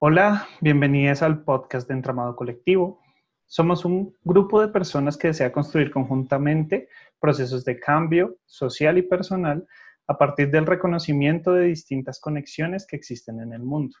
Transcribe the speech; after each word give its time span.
Hola, 0.00 0.46
bienvenidas 0.60 1.22
al 1.22 1.42
podcast 1.42 1.88
de 1.88 1.94
Entramado 1.94 2.36
Colectivo. 2.36 3.00
Somos 3.46 3.84
un 3.84 4.14
grupo 4.22 4.60
de 4.60 4.68
personas 4.68 5.16
que 5.16 5.26
desea 5.26 5.50
construir 5.50 5.90
conjuntamente 5.90 6.88
procesos 7.18 7.64
de 7.64 7.80
cambio 7.80 8.38
social 8.46 8.96
y 8.98 9.02
personal 9.02 9.66
a 10.06 10.16
partir 10.16 10.52
del 10.52 10.66
reconocimiento 10.66 11.50
de 11.52 11.64
distintas 11.64 12.20
conexiones 12.20 12.86
que 12.86 12.94
existen 12.94 13.40
en 13.40 13.52
el 13.52 13.64
mundo. 13.64 13.96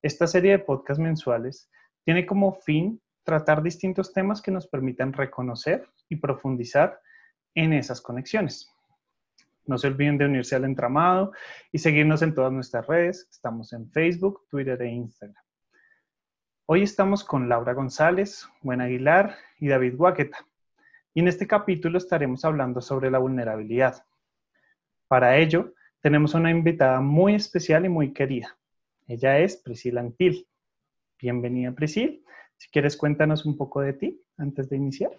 Esta 0.00 0.26
serie 0.26 0.52
de 0.52 0.60
podcasts 0.60 1.02
mensuales 1.02 1.68
tiene 2.02 2.24
como 2.24 2.54
fin 2.54 2.98
tratar 3.24 3.62
distintos 3.62 4.14
temas 4.14 4.40
que 4.40 4.52
nos 4.52 4.68
permitan 4.68 5.12
reconocer 5.12 5.86
y 6.08 6.16
profundizar 6.16 6.98
en 7.54 7.74
esas 7.74 8.00
conexiones. 8.00 8.72
No 9.68 9.76
se 9.76 9.86
olviden 9.86 10.16
de 10.16 10.24
unirse 10.24 10.56
al 10.56 10.64
entramado 10.64 11.32
y 11.70 11.78
seguirnos 11.78 12.22
en 12.22 12.34
todas 12.34 12.50
nuestras 12.50 12.86
redes. 12.86 13.28
Estamos 13.30 13.70
en 13.74 13.90
Facebook, 13.90 14.46
Twitter 14.48 14.80
e 14.80 14.88
Instagram. 14.88 15.44
Hoy 16.64 16.84
estamos 16.84 17.22
con 17.22 17.50
Laura 17.50 17.74
González, 17.74 18.48
Buen 18.62 18.80
Aguilar 18.80 19.36
y 19.58 19.68
David 19.68 19.94
Guaqueta. 19.96 20.38
Y 21.12 21.20
en 21.20 21.28
este 21.28 21.46
capítulo 21.46 21.98
estaremos 21.98 22.46
hablando 22.46 22.80
sobre 22.80 23.10
la 23.10 23.18
vulnerabilidad. 23.18 24.06
Para 25.06 25.36
ello, 25.36 25.74
tenemos 26.00 26.32
una 26.32 26.50
invitada 26.50 27.02
muy 27.02 27.34
especial 27.34 27.84
y 27.84 27.90
muy 27.90 28.14
querida. 28.14 28.56
Ella 29.06 29.38
es 29.38 29.58
Priscila 29.58 30.00
Antil. 30.00 30.48
Bienvenida, 31.20 31.72
Priscila. 31.72 32.16
Si 32.56 32.70
quieres, 32.70 32.96
cuéntanos 32.96 33.44
un 33.44 33.58
poco 33.58 33.82
de 33.82 33.92
ti 33.92 34.22
antes 34.38 34.70
de 34.70 34.76
iniciar. 34.76 35.12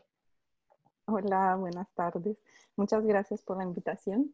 Hola, 1.12 1.56
buenas 1.56 1.88
tardes. 1.96 2.38
Muchas 2.76 3.04
gracias 3.04 3.42
por 3.42 3.58
la 3.58 3.64
invitación. 3.64 4.32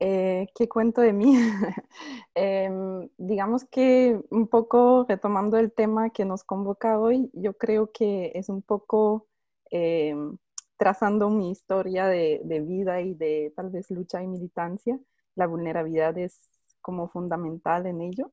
Eh, 0.00 0.48
¿Qué 0.54 0.68
cuento 0.68 1.00
de 1.00 1.12
mí? 1.12 1.36
Em, 2.34 3.08
digamos 3.16 3.64
que 3.64 4.20
un 4.30 4.48
poco 4.48 5.06
retomando 5.08 5.58
el 5.58 5.72
tema 5.72 6.10
que 6.10 6.24
nos 6.24 6.42
convoca 6.44 6.98
hoy, 6.98 7.30
yo 7.34 7.54
creo 7.56 7.92
que 7.92 8.32
es 8.34 8.48
un 8.48 8.62
poco 8.62 9.28
em, 9.70 10.36
trazando 10.76 11.30
mi 11.30 11.50
historia 11.50 12.06
de, 12.08 12.40
vida 12.66 13.00
y 13.00 13.14
de 13.14 13.52
tal 13.56 13.70
vez 13.70 13.90
lucha 13.90 14.22
y 14.22 14.26
militancia. 14.26 14.98
La 15.36 15.46
vulnerabilidad 15.46 16.18
es 16.18 16.50
como 16.82 17.08
fundamental 17.08 17.86
en 17.86 18.00
ello. 18.02 18.32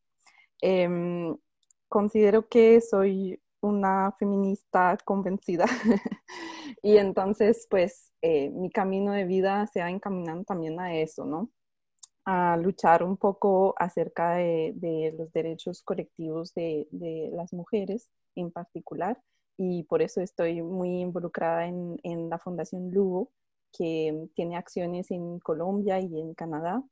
Em, 0.61 1.37
considero 1.87 2.47
que 2.49 2.81
soy 2.81 3.39
una 3.61 4.11
feminista 4.19 4.97
convencida. 5.05 5.65
y 6.83 6.97
entonces, 6.97 7.67
pues, 7.69 8.11
eh, 8.21 8.49
mi 8.51 8.69
camino 8.69 9.13
de 9.13 9.25
vida 9.25 9.67
se 9.67 9.81
ha 9.81 9.89
encaminado 9.89 10.43
también 10.43 10.79
a 10.79 10.95
eso, 10.95 11.25
¿no? 11.25 11.49
A 12.25 12.57
luchar 12.57 13.03
un 13.03 13.17
poco 13.17 13.75
acerca 13.77 14.35
de, 14.35 15.15
los 15.17 15.31
derechos 15.33 15.81
colectivos 15.83 16.53
de, 16.53 16.87
las 17.33 17.53
mujeres 17.53 18.09
en 18.35 18.51
particular. 18.51 19.19
Y 19.57 19.83
por 19.83 20.01
eso 20.01 20.21
estoy 20.21 20.61
muy 20.61 21.01
involucrada 21.01 21.67
en, 21.67 21.99
en 22.03 22.29
la 22.29 22.39
Fundación 22.39 22.91
Lugo, 22.91 23.31
que 23.71 24.29
tiene 24.35 24.57
acciones 24.57 25.11
en 25.11 25.39
Colombia 25.39 25.99
y 25.99 26.19
en 26.19 26.33
Canadá, 26.35 26.83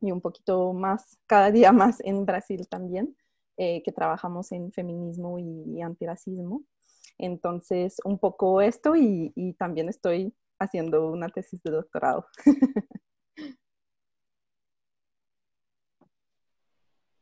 y 0.00 0.12
un 0.12 0.20
poquito 0.20 0.72
más, 0.72 1.18
cada 1.26 1.50
día 1.50 1.72
más 1.72 2.00
en 2.04 2.26
Brasil 2.26 2.68
también 2.68 3.16
eh, 3.58 3.82
que 3.82 3.92
trabajamos 3.92 4.52
en 4.52 4.70
feminismo 4.72 5.38
y, 5.38 5.80
antirracismo. 5.80 6.62
Entonces, 7.18 7.96
un 8.04 8.18
poco 8.18 8.60
esto 8.60 8.94
y, 8.96 9.32
también 9.58 9.88
estoy 9.88 10.34
haciendo 10.58 11.10
una 11.10 11.28
tesis 11.28 11.62
de 11.62 11.70
doctorado. 11.70 12.26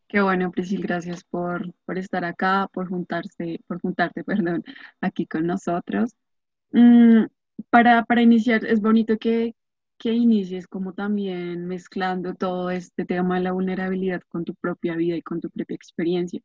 Qué 0.09 0.21
bueno, 0.21 0.51
Priscil, 0.53 0.83
gracias 0.83 1.25
por, 1.25 1.75
por, 1.87 1.99
estar 1.99 2.25
acá, 2.25 2.69
por 2.73 2.89
juntarse, 2.89 3.61
por 3.67 3.81
juntarte, 3.81 4.23
perdón, 4.25 4.63
aquí 5.01 5.27
con 5.27 5.47
nosotros. 5.47 6.15
Mm, 6.73 7.25
para, 7.71 8.05
para, 8.05 8.23
iniciar, 8.23 8.65
es 8.65 8.81
bonito 8.81 9.19
que, 9.19 9.55
que 9.99 10.13
inicies 10.13 10.67
como 10.69 10.93
también 10.93 11.67
mezclando 11.67 12.35
todo 12.35 12.71
este 12.71 13.05
tema 13.05 13.37
de 13.37 13.43
la 13.43 13.53
vulnerabilidad 13.53 14.23
con 14.29 14.45
tu 14.45 14.55
propia 14.55 14.95
vida 14.97 15.17
y 15.17 15.23
con 15.23 15.41
tu 15.41 15.51
propia 15.51 15.75
experiencia. 15.75 16.41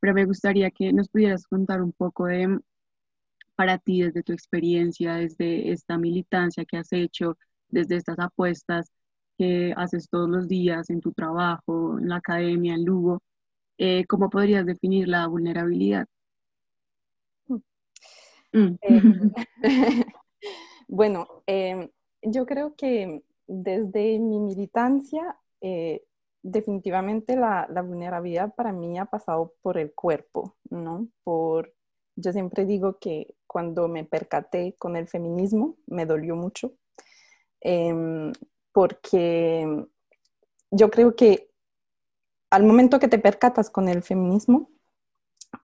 Pero 0.00 0.14
me 0.14 0.24
gustaría 0.24 0.70
que 0.70 0.92
nos 0.92 1.08
pudieras 1.08 1.46
contar 1.46 1.82
un 1.82 1.92
poco 1.92 2.26
de, 2.26 2.60
para 3.54 3.78
ti, 3.78 4.02
desde 4.02 4.22
tu 4.22 4.32
experiencia, 4.32 5.14
desde 5.14 5.72
esta 5.72 5.98
militancia 5.98 6.64
que 6.64 6.76
has 6.76 6.92
hecho, 6.92 7.38
desde 7.68 7.96
estas 7.96 8.18
apuestas 8.18 8.90
que 9.38 9.74
haces 9.76 10.08
todos 10.08 10.28
los 10.28 10.48
días 10.48 10.90
en 10.90 11.00
tu 11.00 11.12
trabajo, 11.12 11.98
en 11.98 12.08
la 12.08 12.16
academia, 12.16 12.74
en 12.74 12.84
Lugo, 12.84 13.22
eh, 13.78 14.04
¿cómo 14.06 14.30
podrías 14.30 14.64
definir 14.64 15.08
la 15.08 15.26
vulnerabilidad? 15.26 16.06
Mm. 18.52 18.78
Eh, 18.80 19.02
bueno, 20.88 21.28
em, 21.46 21.88
yo 22.22 22.46
creo 22.46 22.74
que 22.74 23.22
desde 23.46 24.18
mi 24.18 24.40
militancia, 24.40 25.36
eh, 25.60 26.02
definitivamente 26.46 27.36
la, 27.36 27.66
vulnerabilidad 27.82 28.54
para 28.54 28.72
mí 28.72 28.98
ha 28.98 29.06
pasado 29.06 29.54
por 29.62 29.78
el 29.78 29.92
cuerpo, 29.92 30.56
¿no? 30.70 31.08
Por, 31.24 31.74
yo 32.14 32.32
siempre 32.32 32.64
digo 32.64 32.98
que 32.98 33.34
cuando 33.46 33.88
me 33.88 34.04
percaté 34.04 34.76
con 34.78 34.96
el 34.96 35.08
feminismo, 35.08 35.76
me 35.86 36.06
dolió 36.06 36.36
mucho, 36.36 36.72
em, 37.60 38.32
porque 38.72 39.86
yo 40.70 40.90
creo 40.90 41.16
que 41.16 41.50
al 42.50 42.64
momento 42.64 43.00
que 43.00 43.08
te 43.08 43.18
percatas 43.18 43.68
con 43.70 43.88
el 43.88 44.02
feminismo, 44.02 44.70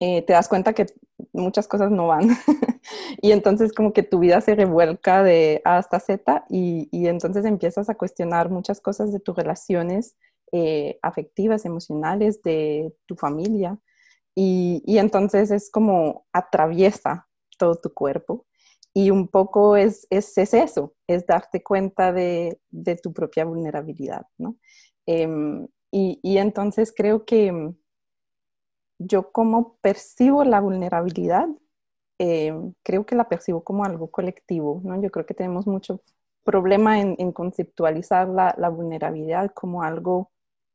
eh, 0.01 0.23
te 0.23 0.33
das 0.33 0.49
cuenta 0.49 0.73
que 0.73 0.87
muchas 1.33 1.69
cosas 1.69 1.91
no 1.91 2.09
van. 2.09 2.29
y 3.23 3.33
entonces 3.33 3.73
como 3.73 3.93
que 3.93 4.03
tu 4.03 4.19
vida 4.19 4.41
se 4.41 4.55
revuelca 4.57 5.23
de 5.23 5.63
A 5.65 5.79
hasta 5.79 6.01
Z 6.01 6.45
y, 6.49 6.89
y 6.91 7.07
entonces 7.07 7.45
empiezas 7.45 7.89
a 7.89 7.95
cuestionar 7.95 8.51
muchas 8.51 8.81
cosas 8.81 9.13
de 9.13 9.21
tus 9.21 9.37
relaciones 9.37 10.17
eh, 10.53 10.99
afectivas, 11.03 11.65
emocionales, 11.65 12.43
de 12.43 12.95
tu 13.07 13.17
familia. 13.17 13.79
Y, 14.35 14.83
y, 14.87 14.99
entonces 14.99 15.51
es 15.51 15.71
como 15.71 16.27
atraviesa 16.33 17.29
todo 17.59 17.77
tu 17.77 17.93
cuerpo. 17.93 18.47
Y 18.95 19.11
un 19.11 19.29
poco 19.29 19.77
es, 19.77 20.07
es, 20.11 20.37
es 20.39 20.55
eso, 20.55 20.95
es 21.07 21.27
darte 21.27 21.63
cuenta 21.63 22.13
de, 22.13 22.61
de 22.71 22.97
tu 22.97 23.13
propia 23.13 23.45
vulnerabilidad, 23.45 24.27
¿no? 24.39 24.57
Em, 25.07 25.67
y, 25.91 26.21
y 26.23 26.39
entonces 26.39 26.93
creo 26.97 27.25
que 27.25 27.75
yo 29.07 29.33
como 29.33 29.77
percibo 29.81 30.45
la 30.45 30.61
vulnerabilidad, 30.61 31.49
eh, 32.19 32.55
creo 32.83 33.07
que 33.07 33.17
la 33.17 33.29
percibo 33.29 33.65
como 33.65 33.85
algo 33.85 34.11
colectivo, 34.11 34.81
¿no? 34.85 35.01
Yo 35.03 35.11
creo 35.11 35.27
que 35.27 35.35
tenemos 35.35 35.67
mucho 35.67 36.03
problema 36.45 37.01
en, 37.01 37.33
conceptualizar 37.33 38.29
la, 38.29 38.69
vulnerabilidad 38.69 39.53
como 39.53 39.83
algo 39.83 40.32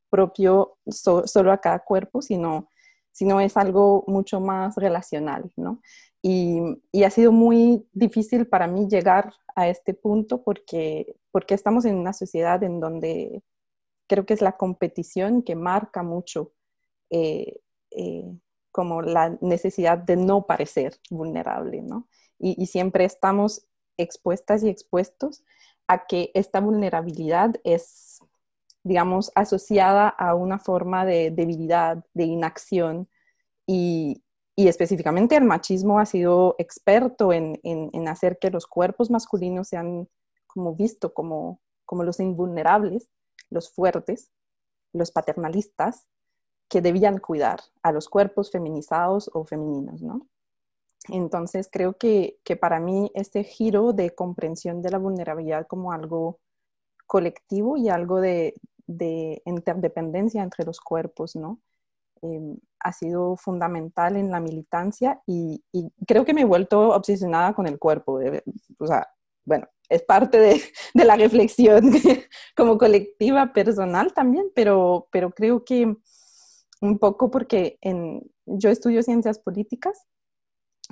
propio 0.09 0.77
solo 0.87 1.51
a 1.51 1.61
cada 1.61 1.79
cuerpo, 1.79 2.21
sino, 2.21 2.69
sino 3.11 3.39
es 3.39 3.57
algo 3.57 4.03
mucho 4.07 4.39
más 4.39 4.75
relacional, 4.75 5.51
¿no? 5.55 5.81
Y, 6.21 6.59
y, 6.91 7.03
ha 7.03 7.09
sido 7.09 7.31
muy 7.31 7.87
difícil 7.93 8.47
para 8.47 8.67
mí 8.67 8.87
llegar 8.89 9.33
a 9.55 9.67
este 9.69 9.93
punto 9.93 10.43
porque, 10.43 11.15
porque 11.31 11.53
estamos 11.53 11.85
en 11.85 11.95
una 11.95 12.11
sociedad 12.11 12.61
en 12.63 12.79
donde 12.79 13.43
creo 14.07 14.25
que 14.25 14.33
es 14.33 14.41
la 14.41 14.57
competición 14.57 15.43
que 15.43 15.55
marca 15.55 16.01
mucho 16.01 16.53
eh, 17.09 17.59
eh, 17.91 18.25
como 18.71 19.01
la 19.01 19.37
necesidad 19.41 19.97
de 19.97 20.15
no 20.15 20.45
parecer 20.45 20.99
vulnerable, 21.09 21.81
¿no? 21.81 22.07
Y, 22.39 22.67
siempre 22.67 23.05
estamos 23.05 23.65
expuestas 23.97 24.63
y 24.63 24.69
expuestos 24.69 25.43
a 25.87 26.05
que 26.05 26.29
esta 26.35 26.59
vulnerabilidad 26.59 27.55
es, 27.63 28.19
digamos, 28.87 29.31
asociada 29.35 30.09
a 30.09 30.33
una 30.33 30.59
forma 30.59 31.05
de 31.05 31.31
debilidad, 31.31 32.03
de 32.13 32.23
inacción 32.23 33.09
y, 33.65 34.23
específicamente 34.55 35.35
el 35.35 35.43
machismo 35.43 35.99
ha 35.99 36.05
sido 36.07 36.55
experto 36.57 37.31
en, 37.31 37.59
en, 37.63 38.07
hacer 38.07 38.39
que 38.39 38.49
los 38.49 38.65
cuerpos 38.65 39.11
masculinos 39.11 39.67
sean 39.67 40.09
como 40.47 40.73
visto 40.73 41.13
como, 41.13 41.61
como 41.85 42.03
los 42.03 42.19
invulnerables, 42.19 43.07
los 43.51 43.69
fuertes, 43.69 44.31
los 44.93 45.11
paternalistas, 45.11 46.07
que 46.69 46.81
debían 46.81 47.19
cuidar 47.19 47.59
a 47.83 47.91
los 47.91 48.09
cuerpos 48.09 48.49
feminizados 48.49 49.29
o 49.33 49.45
femeninos, 49.45 50.01
¿no? 50.01 50.27
Entonces 51.09 51.69
creo 51.71 51.97
que, 51.97 52.39
que, 52.43 52.55
para 52.55 52.79
mí 52.79 53.11
este 53.13 53.43
giro 53.43 53.93
de 53.93 54.15
comprensión 54.15 54.81
de 54.81 54.89
la 54.89 54.97
vulnerabilidad 54.97 55.67
como 55.67 55.91
algo 55.91 56.39
colectivo 57.05 57.77
y 57.77 57.89
algo 57.89 58.19
de, 58.19 58.55
de 58.87 59.41
interdependencia 59.45 60.43
entre 60.43 60.65
los 60.65 60.79
cuerpos, 60.79 61.35
¿no? 61.35 61.59
Em, 62.21 62.57
ha 62.79 62.93
sido 62.93 63.35
fundamental 63.37 64.15
en 64.15 64.31
la 64.31 64.39
militancia 64.39 65.21
y, 65.27 65.63
y, 65.71 65.91
creo 66.07 66.25
que 66.25 66.33
me 66.33 66.41
he 66.41 66.45
vuelto 66.45 66.89
obsesionada 66.89 67.53
con 67.53 67.67
el 67.67 67.77
cuerpo. 67.79 68.19
o 68.79 68.87
sea, 68.87 69.07
bueno, 69.45 69.67
es 69.89 70.03
parte 70.03 70.39
de, 70.39 70.61
de 70.93 71.05
la 71.05 71.15
reflexión 71.15 71.91
como 72.55 72.77
colectiva, 72.77 73.53
personal 73.53 74.13
también, 74.13 74.51
pero, 74.55 75.07
pero 75.11 75.31
creo 75.31 75.63
que 75.63 75.95
un 76.81 76.99
poco 76.99 77.31
porque 77.31 77.77
en, 77.81 78.21
yo 78.45 78.69
estudio 78.69 79.03
ciencias 79.03 79.39
políticas 79.39 80.05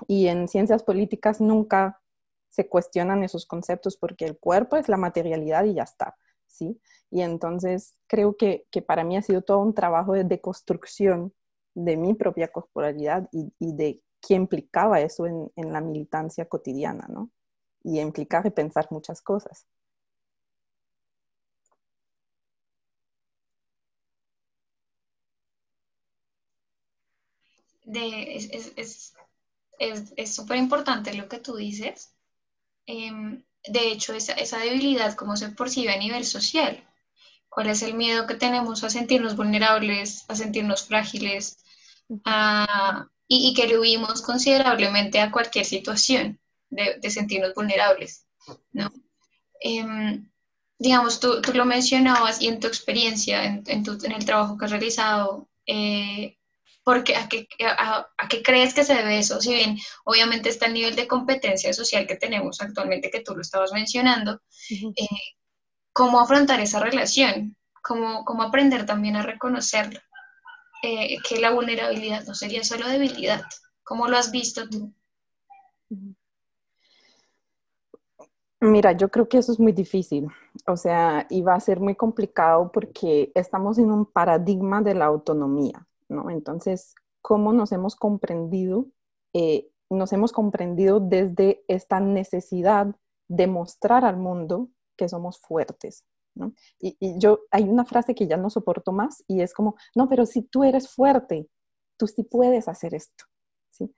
y 0.08 0.28
en 0.28 0.48
ciencias 0.48 0.84
políticas 0.84 1.40
nunca 1.40 2.02
se 2.50 2.68
cuestionan 2.68 3.24
esos 3.24 3.46
conceptos 3.46 3.98
porque 3.98 4.26
el 4.26 4.38
cuerpo 4.38 4.78
es 4.78 4.90
la 4.90 4.98
materialidad 4.98 5.66
y 5.66 5.76
ya 5.76 5.84
está, 5.84 6.18
¿sí? 6.56 6.80
Y 7.12 7.22
entonces 7.22 7.96
creo 8.08 8.36
que, 8.38 8.66
que 8.72 8.82
para 8.82 9.04
mí 9.04 9.18
ha 9.18 9.22
sido 9.22 9.42
todo 9.42 9.60
un 9.60 9.74
trabajo 9.74 10.14
de 10.14 10.24
deconstrucción 10.24 11.34
de 11.76 11.98
mi 11.98 12.14
propia 12.14 12.48
corporalidad 12.50 13.30
y, 13.32 13.54
y 13.60 13.76
de 13.76 14.02
qué 14.22 14.36
implicaba 14.36 15.02
eso 15.02 15.26
en, 15.28 15.52
en, 15.56 15.74
la 15.74 15.82
militancia 15.82 16.46
cotidiana, 16.48 17.08
¿no? 17.10 17.30
Y 17.84 18.00
implica 18.00 18.42
repensar 18.42 18.88
muchas 18.92 19.22
cosas. 19.22 19.68
Es 29.78 30.36
súper 30.36 30.58
es, 30.58 30.64
importante 30.64 31.14
lo 31.14 31.28
que 31.28 31.40
tú 31.40 31.56
dices. 31.56 32.16
Eh, 32.88 33.44
de 33.68 33.92
hecho, 33.92 34.14
esa, 34.14 34.34
esa 34.34 34.60
debilidad, 34.60 35.16
cómo 35.16 35.36
se 35.38 35.50
percibe 35.50 35.94
a 35.94 35.98
nivel 35.98 36.26
social. 36.26 36.84
¿Cuál 37.50 37.70
es 37.70 37.82
el 37.82 37.94
miedo 37.94 38.28
que 38.28 38.36
tenemos 38.36 38.84
a 38.84 38.90
sentirnos 38.90 39.36
vulnerables, 39.36 40.26
a 40.28 40.36
sentirnos 40.36 40.86
frágiles, 40.86 41.58
a, 42.26 43.08
y, 43.28 43.50
y, 43.50 43.54
que 43.54 43.68
le 43.68 43.80
huimos 43.80 44.22
considerablemente 44.22 45.20
a 45.20 45.32
cualquier 45.32 45.66
situación 45.66 46.40
de, 46.70 47.00
de 47.02 47.10
sentirnos 47.10 47.54
vulnerables? 47.54 48.26
¿no? 48.74 48.92
Eh, 49.62 50.22
digamos, 50.78 51.20
tú, 51.20 51.42
tú, 51.42 51.54
lo 51.54 51.66
mencionabas 51.66 52.42
y 52.42 52.48
en 52.48 52.60
tu 52.60 52.68
experiencia, 52.68 53.46
en, 53.46 53.64
en, 53.68 53.84
tu, 53.84 53.98
en 54.04 54.12
el 54.12 54.26
trabajo 54.26 54.58
que 54.58 54.66
has 54.66 54.72
realizado, 54.72 55.48
eh, 55.66 56.38
porque 56.86 57.16
a 57.16 57.28
qué, 57.28 57.48
a, 57.68 58.08
a 58.16 58.28
qué, 58.30 58.44
crees 58.44 58.74
que 58.76 58.84
se 58.86 58.94
debe 58.94 59.18
eso? 59.18 59.42
Si 59.42 59.54
bien 59.54 59.78
obviamente 60.06 60.50
está 60.50 60.68
el 60.68 60.74
nivel 60.74 60.96
de 60.96 61.08
competencia 61.08 61.74
social 61.74 62.06
que 62.06 62.16
tenemos 62.16 62.62
actualmente, 62.62 63.10
que 63.10 63.22
tú 63.22 63.36
lo 63.36 63.42
estabas 63.42 63.74
mencionando, 63.74 64.34
uh 64.34 64.38
-huh. 64.38 64.94
eh, 64.96 65.26
¿cómo 65.92 66.20
afrontar 66.20 66.60
esa 66.60 66.80
relación? 66.80 67.58
¿Cómo, 67.82 68.24
cómo 68.24 68.44
aprender 68.44 68.86
también 68.86 69.16
a 69.16 69.24
reconocerlo? 69.24 70.00
Eh, 70.84 71.18
que 71.28 71.40
la 71.40 71.52
vulnerabilidad 71.52 72.24
no 72.26 72.36
sería 72.36 72.64
solo 72.64 72.88
debilidad. 72.88 73.42
¿Cómo 73.84 74.08
lo 74.08 74.18
has 74.18 74.30
visto 74.30 74.70
tú? 74.70 74.94
Mira, 78.62 78.92
yo 78.92 79.10
creo 79.10 79.28
que 79.28 79.40
eso 79.40 79.52
es 79.52 79.60
muy 79.60 79.72
difícil, 79.72 80.28
o 80.68 80.78
sea, 80.78 81.26
y 81.30 81.42
va 81.42 81.56
a 81.56 81.60
ser 81.60 81.80
muy 81.80 81.96
complicado 81.96 82.72
porque 82.72 83.32
estamos 83.36 83.78
en 83.78 83.92
un 83.92 84.06
paradigma 84.06 84.82
de 84.82 84.96
la 84.96 85.06
autonomía, 85.06 85.86
¿no? 86.10 86.30
Entonces, 86.30 86.96
¿cómo 87.22 87.54
nos 87.54 87.72
hemos 87.72 87.96
comprendido? 87.96 88.88
Eh, 89.34 89.70
nos 89.90 90.14
hemos 90.14 90.32
comprendido 90.32 91.00
desde 91.00 91.64
esta 91.68 92.00
necesidad 92.00 92.96
de 93.28 93.48
mostrar 93.48 94.06
al 94.06 94.18
mundo 94.18 94.70
que 94.96 95.10
somos 95.10 95.40
fuertes, 95.40 96.06
¿no? 96.36 96.54
Y, 96.80 96.98
yo, 97.20 97.42
hay 97.52 97.64
una 97.64 97.86
frase 97.86 98.16
que 98.16 98.28
ya 98.28 98.38
no 98.38 98.50
soporto 98.50 98.92
más 98.92 99.24
y 99.28 99.42
es 99.42 99.54
como, 99.54 99.76
no, 99.96 100.08
pero 100.10 100.26
si 100.26 100.42
tú 100.42 100.64
eres 100.64 100.90
fuerte, 100.90 101.50
tú 101.98 102.08
sí 102.08 102.24
puedes 102.24 102.68
hacer 102.68 102.94
esto, 102.94 103.26
¿sí? 103.72 103.94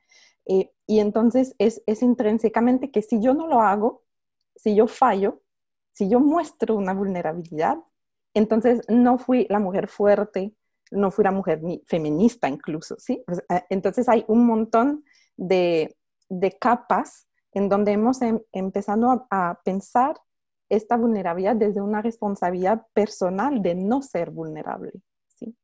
Eh, 0.45 0.71
y 0.85 0.99
entonces 0.99 1.55
es, 1.57 1.83
es 1.85 2.01
intrínsecamente 2.01 2.91
que 2.91 3.01
si 3.01 3.21
yo 3.21 3.33
no 3.33 3.47
lo 3.47 3.59
hago, 3.59 4.03
si 4.55 4.75
yo 4.75 4.87
fallo, 4.87 5.41
si 5.93 6.09
yo 6.09 6.19
muestro 6.19 6.75
una 6.75 6.93
vulnerabilidad, 6.93 7.77
entonces 8.33 8.81
no 8.87 9.17
fui 9.17 9.47
la 9.49 9.59
mujer 9.59 9.87
fuerte, 9.87 10.53
no 10.91 11.11
fui 11.11 11.23
la 11.23 11.31
mujer 11.31 11.61
feminista 11.85 12.47
incluso, 12.47 12.95
¿sí? 12.99 13.23
Eh, 13.49 13.63
entonces 13.69 14.07
hay 14.09 14.25
un 14.27 14.45
montón 14.45 15.03
de, 15.35 15.95
de 16.29 16.51
capas 16.57 17.27
en 17.53 17.69
donde 17.69 17.91
hemos 17.93 18.21
em, 18.21 18.39
empezado 18.51 19.09
a, 19.09 19.27
a, 19.29 19.61
pensar 19.63 20.15
esta 20.69 20.97
vulnerabilidad 20.97 21.55
desde 21.55 21.81
una 21.81 22.01
responsabilidad 22.01 22.85
personal 22.93 23.61
de 23.61 23.75
no 23.75 24.01
ser 24.01 24.31
vulnerable, 24.31 24.91
¿sí? 25.27 25.55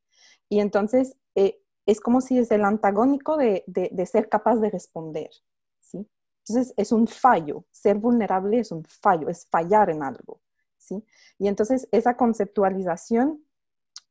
Y 0.49 0.59
entonces 0.59 1.17
eh, 1.35 1.59
es 1.85 1.99
como 1.99 2.21
si 2.21 2.39
es 2.39 2.51
el 2.51 2.63
antagónico 2.63 3.37
de, 3.37 3.63
de, 3.67 3.89
de 3.91 4.05
ser 4.05 4.29
capaz 4.29 4.57
de 4.57 4.69
responder, 4.69 5.29
¿sí? 5.79 6.07
Entonces 6.45 6.73
es 6.77 6.91
un 6.91 7.07
fallo, 7.07 7.65
ser 7.71 7.97
vulnerable 7.97 8.59
es 8.59 8.71
un 8.71 8.83
fallo, 8.85 9.29
es 9.29 9.47
fallar 9.49 9.89
en 9.89 10.03
algo, 10.03 10.41
¿sí? 10.77 11.03
Y 11.37 11.47
entonces 11.47 11.87
esa 11.91 12.15
conceptualización 12.17 13.43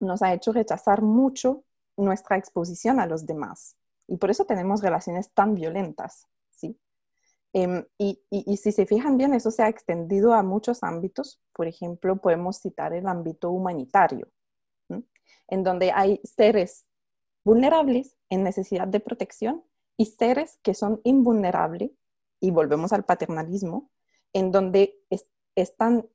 nos 0.03 0.23
ha 0.23 0.33
hecho 0.33 0.53
rechazar 0.53 1.03
mucho 1.03 1.65
nuestra 1.97 2.37
exposición 2.37 3.01
a 3.01 3.07
los 3.07 3.27
demás. 3.27 3.77
Y 4.09 4.17
por 4.17 4.31
eso 4.31 4.45
tenemos 4.45 4.83
relaciones 4.83 5.33
tan 5.33 5.55
violentas, 5.55 6.27
¿sí? 6.51 6.79
Eh, 7.55 7.87
y, 7.99 8.23
y, 8.31 8.57
si 8.57 8.73
se 8.73 8.87
fijan 8.87 9.19
bien, 9.19 9.35
eso 9.35 9.51
se 9.51 9.63
ha 9.63 9.69
extendido 9.69 10.33
a 10.33 10.43
muchos 10.43 10.83
ámbitos. 10.83 11.41
Por 11.53 11.67
ejemplo, 11.67 12.17
podemos 12.17 12.59
citar 12.61 12.95
el 12.95 13.07
ámbito 13.07 13.51
humanitario, 13.51 14.29
en 15.49 15.63
donde 15.63 15.93
hay 15.93 16.21
seres 16.25 16.87
vulnerables 17.45 18.17
en 18.31 18.43
necesidad 18.43 18.89
de 18.89 19.01
protección 19.01 19.65
y 19.99 20.07
seres 20.07 20.59
que 20.63 20.75
son 20.75 21.01
invulnerables, 21.05 21.91
y 22.41 22.51
volvemos 22.51 22.93
al 22.93 23.05
paternalismo, 23.05 23.91
en 24.33 24.51
donde 24.51 24.99
es, 25.11 25.31
están 25.55 26.09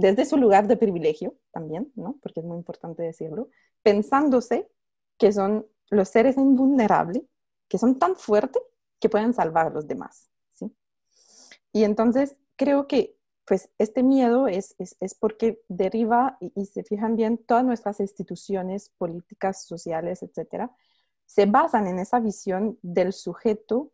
desde 0.00 0.24
su 0.24 0.36
lugar 0.36 0.66
de 0.66 0.76
privilegio 0.76 1.36
también, 1.50 1.92
¿no? 1.96 2.18
porque 2.22 2.40
es 2.40 2.46
muy 2.46 2.56
importante 2.56 3.02
decirlo, 3.02 3.48
pensándose 3.82 4.68
que 5.18 5.32
son 5.32 5.66
los 5.90 6.08
seres 6.08 6.36
invulnerables, 6.36 7.22
que 7.68 7.78
son 7.78 7.98
tan 7.98 8.16
fuertes 8.16 8.62
que 9.00 9.08
pueden 9.08 9.34
salvar 9.34 9.66
a 9.66 9.70
los 9.70 9.86
demás. 9.86 10.30
¿sí? 10.54 10.74
Y 11.72 11.84
entonces 11.84 12.36
creo 12.56 12.86
que 12.86 13.16
pues 13.44 13.70
este 13.78 14.02
miedo 14.02 14.46
es, 14.46 14.74
es, 14.78 14.96
es 15.00 15.14
porque 15.14 15.62
deriva, 15.68 16.36
y, 16.38 16.52
y, 16.54 16.66
se 16.66 16.84
fijan 16.84 17.16
bien, 17.16 17.38
todas 17.38 17.64
nuestras 17.64 17.98
instituciones 17.98 18.90
políticas, 18.98 19.64
sociales, 19.64 20.22
etcétera, 20.22 20.70
se 21.24 21.46
basan 21.46 21.86
en 21.86 21.98
esa 21.98 22.20
visión 22.20 22.78
del 22.82 23.14
sujeto 23.14 23.92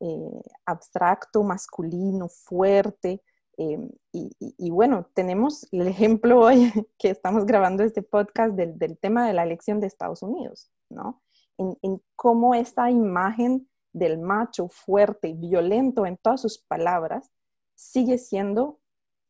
eh, 0.00 0.42
abstracto, 0.66 1.42
masculino, 1.42 2.28
fuerte. 2.28 3.22
Eh, 3.56 3.78
y, 4.12 4.30
y, 4.38 4.54
y, 4.58 4.70
bueno, 4.70 5.08
tenemos 5.14 5.66
el 5.72 5.86
ejemplo 5.86 6.40
hoy 6.40 6.72
que 6.98 7.10
estamos 7.10 7.46
grabando 7.46 7.82
este 7.82 8.02
podcast 8.02 8.54
del, 8.54 8.78
del 8.78 8.98
tema 8.98 9.26
de 9.26 9.32
la 9.32 9.44
elección 9.44 9.80
de 9.80 9.86
Estados 9.86 10.22
Unidos, 10.22 10.70
¿no? 10.90 11.22
En, 11.56 12.02
cómo 12.16 12.54
esta 12.54 12.90
imagen 12.90 13.68
del 13.92 14.18
macho 14.18 14.68
fuerte, 14.68 15.34
violento 15.34 16.04
en 16.04 16.16
todas 16.16 16.40
sus 16.40 16.58
palabras, 16.58 17.30
sigue 17.76 18.18
siendo 18.18 18.80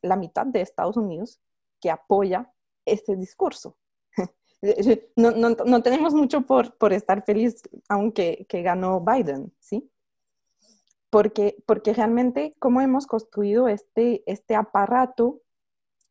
la 0.02 0.16
mitad 0.16 0.46
de 0.46 0.62
Estados 0.62 0.96
Unidos 0.96 1.40
que 1.80 1.90
apoya 1.90 2.52
este 2.86 3.16
discurso. 3.16 3.76
No, 5.14 5.30
no, 5.30 5.50
no 5.50 5.82
tenemos 5.82 6.14
mucho 6.14 6.40
por, 6.40 6.78
por, 6.78 6.94
estar 6.94 7.22
feliz 7.26 7.60
aunque 7.86 8.46
que 8.48 8.62
ganó 8.62 8.98
Biden, 8.98 9.52
¿sí? 9.60 9.92
Porque, 11.14 11.62
porque 11.64 11.92
realmente 11.92 12.56
cómo 12.58 12.80
hemos 12.80 13.06
construido 13.06 13.68
este, 13.68 14.24
este 14.26 14.56
aparato 14.56 15.42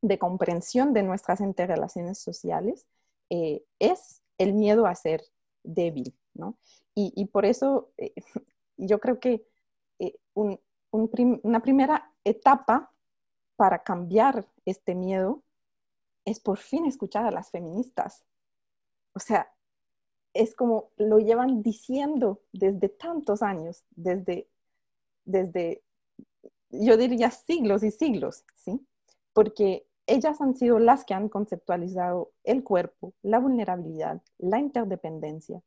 de 0.01 0.17
comprensión 0.17 0.93
de 0.93 1.03
nuestras 1.03 1.41
interrelaciones 1.41 2.19
sociales 2.19 2.87
eh, 3.29 3.65
es 3.79 4.21
el 4.37 4.53
miedo 4.53 4.85
a 4.85 4.95
ser 4.95 5.21
débil, 5.61 6.15
¿no? 6.33 6.57
Y, 6.95 7.11
y 7.17 7.25
por 7.25 7.43
eso 7.43 7.91
eh, 7.97 8.13
yo 8.77 9.01
creo 9.01 9.19
que 9.19 9.45
eh, 9.99 10.15
un, 10.35 10.57
un 10.91 11.09
prim 11.09 11.37
una 11.43 11.61
primera 11.61 12.09
etapa 12.23 12.89
para 13.57 13.83
cambiar 13.83 14.47
este 14.63 14.95
miedo 14.95 15.43
es 16.23 16.39
por 16.39 16.59
fin 16.59 16.85
escuchar 16.85 17.25
a 17.25 17.31
las 17.31 17.51
feministas. 17.51 18.23
O 19.13 19.19
sea, 19.19 19.53
es 20.33 20.55
como 20.55 20.91
lo 20.95 21.19
llevan 21.19 21.61
diciendo 21.61 22.41
desde 22.53 22.87
tantos 22.87 23.43
años, 23.43 23.83
desde, 23.97 24.47
desde 25.25 25.83
yo 26.73 26.97
diría 26.97 27.29
siglos 27.31 27.83
y 27.83 27.91
siglos, 27.91 28.43
¿sí? 28.55 28.85
Porque 29.33 29.85
ellas 30.07 30.41
han 30.41 30.55
sido 30.55 30.79
las 30.79 31.05
que 31.05 31.13
han 31.13 31.29
conceptualizado 31.29 32.31
el 32.43 32.63
cuerpo, 32.63 33.13
la 33.21 33.39
vulnerabilidad, 33.39 34.21
la 34.37 34.59
interdependencia, 34.59 35.61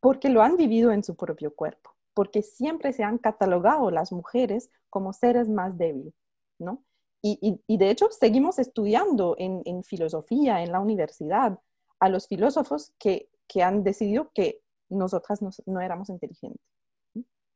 porque 0.00 0.28
lo 0.28 0.42
han 0.42 0.56
vivido 0.56 0.92
en 0.92 1.02
su 1.02 1.16
propio 1.16 1.54
cuerpo, 1.54 1.96
porque 2.14 2.42
siempre 2.42 2.92
se 2.92 3.04
han 3.04 3.18
catalogado 3.18 3.90
las 3.90 4.12
mujeres 4.12 4.70
como 4.90 5.12
seres 5.12 5.48
más 5.48 5.76
débiles, 5.78 6.14
¿no? 6.58 6.84
Y, 7.24 7.62
de 7.68 7.90
hecho 7.90 8.08
seguimos 8.10 8.58
estudiando 8.58 9.36
en, 9.38 9.84
filosofía, 9.84 10.64
en 10.64 10.72
la 10.72 10.80
universidad, 10.80 11.60
a 12.00 12.08
los 12.08 12.26
filósofos 12.26 12.92
que, 12.98 13.28
que 13.46 13.62
han 13.62 13.84
decidido 13.84 14.32
que 14.34 14.60
nosotras 14.88 15.40
no, 15.40 15.50
no 15.66 15.80
éramos 15.80 16.08
inteligentes. 16.08 16.60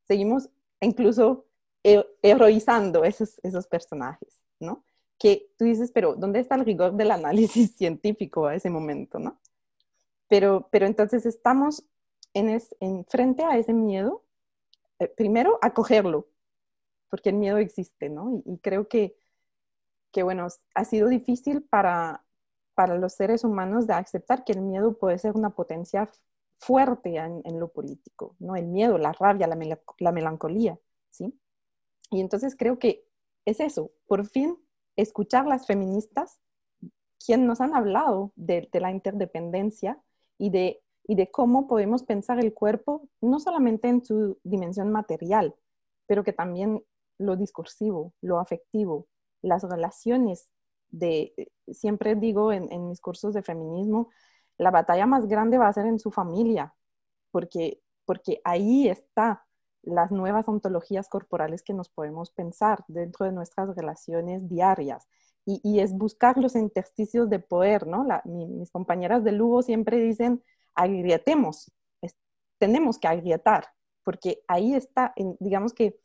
Seguimos 0.04 0.50
incluso 0.80 1.46
heroizando 2.22 3.04
esos, 3.04 3.38
esos 3.42 3.66
personajes, 3.66 4.40
¿no? 4.58 4.84
Que 5.18 5.50
tú 5.56 5.64
dices, 5.64 5.92
pero 5.92 6.14
¿dónde 6.16 6.40
está 6.40 6.56
el 6.56 6.64
rigor 6.64 6.94
del 6.94 7.10
análisis 7.10 7.72
científico 7.76 8.46
a 8.46 8.54
ese 8.54 8.70
momento, 8.70 9.18
no? 9.18 9.40
Pero, 10.28 10.68
pero 10.70 10.86
entonces 10.86 11.24
estamos 11.26 11.84
en, 12.34 12.48
es, 12.48 12.74
en 12.80 13.04
frente 13.06 13.44
a 13.44 13.56
ese 13.56 13.72
miedo, 13.72 14.24
eh, 14.98 15.08
primero 15.08 15.58
acogerlo, 15.62 16.26
porque 17.08 17.30
el 17.30 17.36
miedo 17.36 17.58
existe, 17.58 18.08
¿no? 18.08 18.42
Y, 18.44 18.58
creo 18.58 18.88
que, 18.88 19.16
que, 20.12 20.22
bueno, 20.22 20.48
ha 20.74 20.84
sido 20.84 21.08
difícil 21.08 21.62
para, 21.62 22.24
para 22.74 22.98
los 22.98 23.14
seres 23.14 23.44
humanos 23.44 23.86
de 23.86 23.94
aceptar 23.94 24.44
que 24.44 24.52
el 24.52 24.62
miedo 24.62 24.98
puede 24.98 25.18
ser 25.18 25.36
una 25.36 25.50
potencia 25.50 26.10
fuerte 26.58 27.16
en, 27.16 27.60
lo 27.60 27.68
político, 27.68 28.36
¿no? 28.38 28.56
El 28.56 28.66
miedo, 28.66 28.98
la 28.98 29.12
rabia, 29.12 29.46
la, 29.46 29.78
la 29.98 30.12
melancolía, 30.12 30.78
¿sí? 31.10 31.38
Y 32.10 32.20
entonces 32.20 32.56
creo 32.56 32.78
que 32.78 33.06
es 33.44 33.60
eso, 33.60 33.92
por 34.06 34.26
fin 34.26 34.56
escuchar 34.96 35.46
las 35.46 35.66
feministas, 35.66 36.40
quien 37.24 37.46
nos 37.46 37.60
han 37.60 37.74
hablado 37.74 38.32
de, 38.36 38.68
la 38.72 38.90
interdependencia 38.90 40.00
y 40.38 40.50
de, 40.50 40.82
y 41.06 41.14
de 41.14 41.30
cómo 41.30 41.66
podemos 41.66 42.02
pensar 42.02 42.38
el 42.38 42.52
cuerpo, 42.54 43.08
no 43.20 43.40
solamente 43.40 43.88
en 43.88 44.04
su 44.04 44.38
dimensión 44.42 44.90
material, 44.90 45.54
pero 46.06 46.24
que 46.24 46.32
también 46.32 46.84
lo 47.18 47.36
discursivo, 47.36 48.12
lo 48.20 48.38
afectivo, 48.38 49.06
las 49.42 49.62
relaciones 49.62 50.52
de, 50.88 51.50
siempre 51.68 52.14
digo 52.14 52.52
en, 52.52 52.88
mis 52.88 53.00
cursos 53.00 53.34
de 53.34 53.42
feminismo, 53.42 54.10
la 54.58 54.70
batalla 54.70 55.06
más 55.06 55.26
grande 55.26 55.58
va 55.58 55.68
a 55.68 55.72
ser 55.72 55.86
en 55.86 55.98
su 55.98 56.10
familia, 56.10 56.74
porque, 57.30 57.80
porque 58.04 58.40
ahí 58.44 58.88
está 58.88 59.46
las 59.82 60.10
nuevas 60.10 60.48
ontologías 60.48 61.08
corporales 61.08 61.62
que 61.62 61.72
nos 61.72 61.88
podemos 61.88 62.30
pensar 62.30 62.84
dentro 62.88 63.24
de 63.24 63.32
nuestras 63.32 63.74
relaciones 63.76 64.48
diarias. 64.48 65.08
Y, 65.48 65.78
es 65.78 65.92
buscar 65.92 66.38
los 66.38 66.56
intersticios 66.56 67.30
de 67.30 67.38
poder, 67.38 67.86
¿no? 67.86 68.04
mis 68.24 68.72
compañeras 68.72 69.22
de 69.22 69.30
Lugo 69.30 69.62
siempre 69.62 69.98
dicen, 69.98 70.42
agrietemos, 70.74 71.70
tenemos 72.58 72.98
que 72.98 73.06
agrietar, 73.06 73.68
porque 74.02 74.42
ahí 74.48 74.74
está, 74.74 75.14
digamos 75.38 75.72
que 75.72 76.00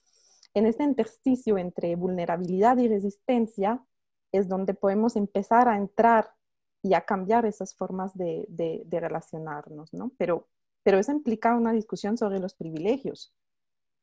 en 0.53 0.67
este 0.67 0.84
intersticio 0.84 1.58
entre 1.58 1.96
vulnerabilidad 1.96 2.77
y 2.77 2.88
resistencia 2.88 3.84
es 4.31 4.48
donde 4.48 4.75
podemos 4.75 5.15
empezar 5.15 5.67
a 5.67 5.77
entrar 5.77 6.31
y 6.83 6.93
a 6.93 7.01
cambiar 7.01 7.45
esas 7.45 7.75
formas 7.75 8.17
de, 8.17 8.45
de, 8.47 9.00
relacionarnos, 9.00 9.93
¿no? 9.93 10.11
Pero, 10.17 10.47
pero 10.83 10.97
eso 10.97 11.11
implica 11.11 11.55
una 11.55 11.73
discusión 11.73 12.17
sobre 12.17 12.39
los 12.39 12.55
privilegios, 12.55 13.33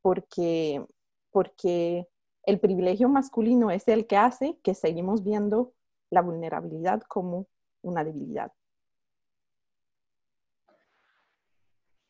porque, 0.00 0.87
porque 1.30 2.08
el 2.44 2.61
privilegio 2.61 3.08
masculino 3.08 3.70
es 3.70 3.88
el 3.88 4.06
que 4.06 4.16
hace 4.16 4.58
que 4.62 4.75
seguimos 4.75 5.25
viendo 5.25 5.75
la 6.11 6.23
vulnerabilidad 6.23 7.02
como 7.02 7.49
una 7.82 8.04
debilidad. 8.04 8.52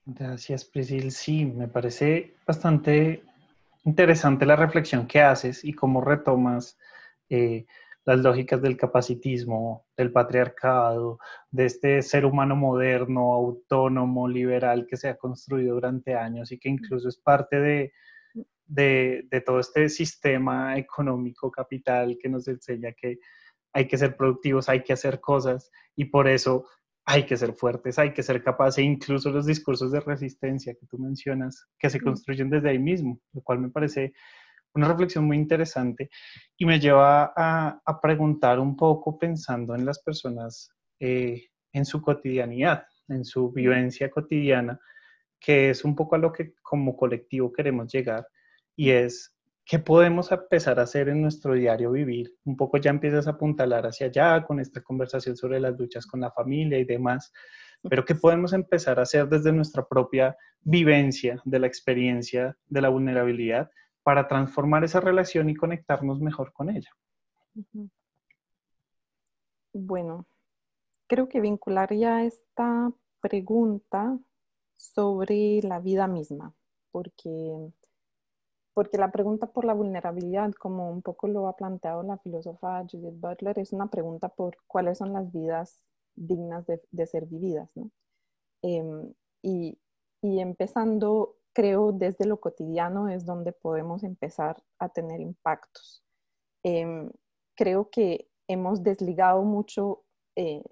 Gracias, 0.04 0.64
Priscil. 0.64 1.12
Sí, 1.12 1.44
me 1.44 1.68
parece 1.68 2.34
bastante 2.46 3.22
interesante 3.84 4.46
la 4.46 4.56
reflexión 4.56 5.06
que 5.06 5.20
haces 5.20 5.64
y 5.64 5.72
cómo 5.72 6.00
retomas 6.00 6.78
eh, 7.28 7.66
las 8.08 8.20
lógicas 8.20 8.62
del 8.62 8.78
capacitismo, 8.78 9.84
del 9.94 10.10
patriarcado, 10.10 11.18
de 11.50 11.66
este 11.66 12.00
ser 12.00 12.24
humano 12.24 12.56
moderno, 12.56 13.34
autónomo, 13.34 14.26
liberal 14.26 14.86
que 14.88 14.96
se 14.96 15.10
ha 15.10 15.18
construido 15.18 15.74
durante 15.74 16.14
años 16.14 16.50
y 16.50 16.58
que 16.58 16.70
incluso 16.70 17.06
es 17.06 17.18
parte 17.18 17.60
de, 17.60 17.92
de 18.64 19.42
todo 19.44 19.60
este 19.60 19.90
sistema 19.90 20.78
económico 20.78 21.50
capital 21.50 22.16
que 22.18 22.30
nos 22.30 22.48
enseña 22.48 22.92
que 22.92 23.18
hay 23.74 23.86
que 23.86 23.98
ser 23.98 24.16
productivos, 24.16 24.70
hay 24.70 24.82
que 24.82 24.94
hacer 24.94 25.20
cosas 25.20 25.70
y 25.94 26.06
por 26.06 26.28
eso 26.28 26.64
hay 27.04 27.26
que 27.26 27.36
ser 27.36 27.52
fuertes, 27.52 27.98
hay 27.98 28.14
que 28.14 28.22
ser 28.22 28.42
capaces, 28.42 28.78
e 28.78 28.82
incluso 28.84 29.28
los 29.28 29.44
discursos 29.44 29.92
de 29.92 30.00
resistencia 30.00 30.74
que 30.74 30.86
tú 30.86 30.96
mencionas, 30.96 31.66
que 31.78 31.90
se 31.90 32.00
construyen 32.00 32.48
desde 32.48 32.70
ahí 32.70 32.78
mismo, 32.78 33.20
lo 33.34 33.42
cual 33.42 33.58
me 33.58 33.68
parece 33.68 34.14
una 34.78 34.88
reflexión 34.88 35.25
muy 35.25 35.37
interesante 35.37 36.11
y 36.56 36.64
me 36.64 36.80
lleva 36.80 37.32
a, 37.37 38.00
preguntar 38.00 38.58
un 38.61 38.76
poco 38.76 39.18
pensando 39.18 39.75
en 39.75 39.85
las 39.85 39.99
personas 40.00 40.70
eh, 41.00 41.49
en 41.73 41.85
su 41.85 42.00
cotidianidad, 42.00 42.85
en 43.08 43.25
su 43.25 43.50
vivencia 43.52 44.11
cotidiana, 44.11 44.80
que 45.40 45.70
es 45.70 45.85
un 45.85 45.94
poco 45.94 46.14
a 46.14 46.18
lo 46.18 46.32
que 46.32 46.54
como 46.62 46.97
colectivo 46.97 47.52
queremos 47.52 47.92
llegar 47.92 48.26
y 48.76 48.90
es 48.90 49.35
¿qué 49.64 49.78
podemos 49.78 50.32
empezar 50.32 50.80
a 50.80 50.85
hacer 50.85 51.08
en 51.08 51.20
nuestro 51.20 51.54
diario 51.54 51.92
vivir? 51.92 52.35
Un 52.44 52.56
poco 52.56 52.78
ya 52.78 52.90
empiezas 52.90 53.26
a 53.26 53.32
apuntalar 53.32 53.85
hacia 53.85 54.06
allá 54.06 54.44
con 54.44 54.61
esta 54.61 54.80
conversación 54.80 55.37
sobre 55.37 55.61
las 55.61 55.78
luchas 55.78 56.06
con 56.06 56.20
la 56.20 56.30
familia 56.30 56.78
y 56.78 56.85
demás, 56.85 57.32
pero 57.82 58.04
¿qué 58.04 58.14
podemos 58.14 58.52
empezar 58.52 58.99
a 58.99 59.02
hacer 59.02 59.28
desde 59.28 59.52
nuestra 59.52 59.87
propia 59.87 60.37
vivencia 60.62 61.40
de 61.44 61.58
la 61.58 61.66
experiencia 61.66 62.56
de 62.66 62.80
la 62.80 62.88
vulnerabilidad 62.88 63.70
para 64.08 64.26
transformar 64.26 64.84
esa 64.84 65.00
relación 65.00 65.50
y 65.50 65.54
conectarnos 65.54 66.18
mejor 66.18 66.54
con 66.54 66.70
ella? 66.70 66.88
Bueno, 69.74 70.24
creo 71.06 71.28
que 71.28 71.42
vincularía 71.42 72.24
esta 72.24 72.90
pregunta 73.20 74.18
sobre 74.76 75.60
la 75.62 75.80
vida 75.80 76.06
misma, 76.06 76.54
porque 76.90 77.70
porque 78.72 78.96
la 78.96 79.12
pregunta 79.12 79.46
por 79.52 79.66
la 79.66 79.74
vulnerabilidad, 79.74 80.52
como 80.52 80.90
un 80.90 81.02
poco 81.02 81.28
lo 81.28 81.46
ha 81.46 81.56
planteado 81.56 82.02
la 82.02 82.16
filósofa 82.16 82.86
Judith 82.90 83.20
Butler, 83.20 83.58
es 83.58 83.74
una 83.74 83.88
pregunta 83.88 84.30
por 84.30 84.56
cuáles 84.66 84.96
son 84.96 85.12
las 85.12 85.30
vidas 85.30 85.82
dignas 86.14 86.64
de, 86.66 87.06
ser 87.06 87.26
vividas. 87.26 87.68
¿no? 87.74 87.90
Em, 88.62 89.12
y, 89.42 89.78
y, 90.22 90.40
empezando, 90.40 91.38
creo, 91.58 91.90
desde 91.90 92.24
lo 92.24 92.38
cotidiano 92.38 93.08
es 93.08 93.26
donde 93.26 93.50
podemos 93.52 94.04
empezar 94.04 94.62
a 94.78 94.88
tener 94.88 95.20
impactos. 95.20 96.04
Em, 96.62 97.10
creo 97.56 97.90
que 97.90 98.28
hemos 98.46 98.84
desligado 98.84 99.42
mucho, 99.42 100.04
eh, 100.36 100.62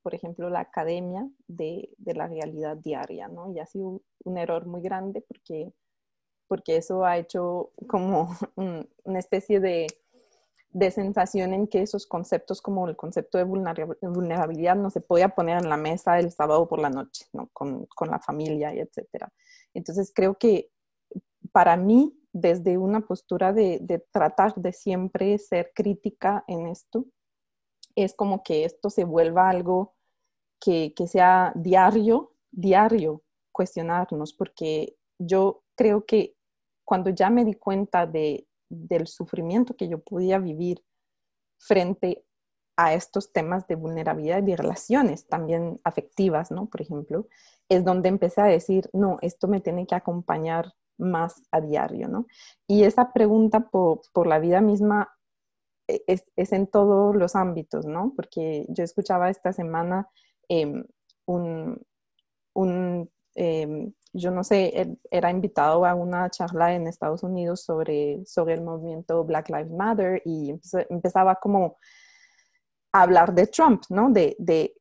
por 0.00 0.14
ejemplo, 0.14 0.50
la 0.50 0.60
academia 0.60 1.28
de, 1.48 1.90
de, 1.98 2.14
la 2.14 2.28
realidad 2.28 2.76
diaria, 2.76 3.26
¿no? 3.26 3.50
Y 3.52 3.58
ha 3.58 3.66
sido 3.66 4.00
un 4.22 4.38
error 4.38 4.66
muy 4.66 4.82
grande 4.82 5.20
porque 5.20 5.72
porque 6.48 6.76
eso 6.76 7.04
ha 7.04 7.18
hecho 7.18 7.72
como 7.86 8.30
una 9.04 9.18
especie 9.18 9.60
de, 9.60 9.86
sensación 10.90 11.54
en 11.54 11.66
que 11.66 11.82
esos 11.82 12.06
conceptos 12.06 12.62
como 12.62 12.88
el 12.88 12.94
concepto 12.94 13.36
de 13.36 13.44
vulnerabilidad 13.44 14.76
no 14.76 14.90
se 14.90 15.00
podía 15.00 15.28
poner 15.28 15.58
en 15.58 15.68
la 15.68 15.76
mesa 15.76 16.20
el 16.20 16.30
sábado 16.30 16.68
por 16.68 16.78
la 16.78 16.88
noche, 16.88 17.26
¿no? 17.32 17.48
con, 17.52 17.88
la 18.08 18.20
familia 18.20 18.72
y 18.72 18.78
etcétera. 18.78 19.32
Entonces 19.74 20.12
creo 20.14 20.36
que 20.38 20.70
para 21.52 21.76
mí, 21.76 22.14
desde 22.32 22.78
una 22.78 23.00
postura 23.00 23.52
de, 23.52 24.04
tratar 24.12 24.54
de 24.54 24.72
siempre 24.72 25.38
ser 25.38 25.72
crítica 25.74 26.44
en 26.46 26.66
esto, 26.66 27.06
es 27.96 28.14
como 28.14 28.42
que 28.42 28.64
esto 28.64 28.90
se 28.90 29.04
vuelva 29.04 29.48
algo 29.48 29.94
que, 30.60 30.92
que 30.94 31.06
sea 31.06 31.52
diario, 31.56 32.34
diario, 32.50 33.22
cuestionarnos, 33.52 34.32
porque 34.34 34.96
yo 35.18 35.64
creo 35.74 36.04
que 36.04 36.36
cuando 36.84 37.10
ya 37.10 37.28
me 37.30 37.44
di 37.44 37.54
cuenta 37.54 38.06
de, 38.06 38.46
del 38.68 39.06
sufrimiento 39.06 39.74
que 39.76 39.88
yo 39.88 39.98
podía 40.00 40.38
vivir 40.38 40.84
frente 41.58 42.24
a 42.78 42.94
estos 42.94 43.32
temas 43.32 43.66
de 43.66 43.74
vulnerabilidad 43.74 44.46
y 44.46 44.54
relaciones 44.54 45.26
también 45.26 45.80
afectivas, 45.82 46.52
¿no? 46.52 46.66
Por 46.66 46.80
ejemplo, 46.80 47.26
es 47.68 47.84
donde 47.84 48.08
empecé 48.08 48.40
a 48.40 48.44
decir, 48.44 48.88
no, 48.92 49.18
esto 49.20 49.48
me 49.48 49.60
tiene 49.60 49.84
que 49.84 49.96
acompañar 49.96 50.74
más 50.96 51.42
a 51.50 51.60
diario, 51.60 52.06
¿no? 52.06 52.26
Y 52.68 52.84
esa 52.84 53.12
pregunta 53.12 53.68
por, 53.68 54.02
por 54.12 54.28
la 54.28 54.38
vida 54.38 54.60
misma 54.60 55.10
e, 55.88 56.04
es, 56.06 56.24
es, 56.36 56.52
en 56.52 56.68
todos 56.68 57.16
los 57.16 57.34
ámbitos, 57.34 57.84
¿no? 57.84 58.12
Porque 58.14 58.64
yo 58.68 58.84
escuchaba 58.84 59.28
esta 59.28 59.52
semana 59.52 60.08
em, 60.48 60.84
un, 61.26 61.82
un 62.54 63.10
em, 63.34 63.92
yo 64.12 64.30
no 64.30 64.44
sé, 64.44 64.96
era 65.10 65.32
invitado 65.32 65.84
a 65.84 65.96
una 65.96 66.30
charla 66.30 66.74
en 66.76 66.86
Estados 66.86 67.24
Unidos 67.24 67.64
sobre, 67.64 68.24
sobre 68.24 68.54
el 68.54 68.62
movimiento 68.62 69.24
Black 69.24 69.48
Lives 69.48 69.72
Matter 69.72 70.22
y 70.24 70.54
empezaba 70.90 71.34
como 71.36 71.76
hablar 72.92 73.34
de 73.34 73.46
Trump, 73.46 73.82
¿no? 73.90 74.10
De, 74.10 74.36
de 74.38 74.74